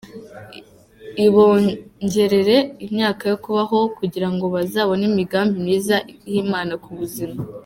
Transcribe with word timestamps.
ibongerere 1.25 2.57
imyaka 2.85 3.23
yo 3.31 3.37
kubaho 3.43 3.77
kugira 3.97 4.27
ngo 4.33 4.45
bazabone 4.55 5.03
imigambi 5.11 5.55
myiza 5.65 5.95
y'Imana 6.31 6.73
ku 6.85 6.89
buzima. 6.99 7.37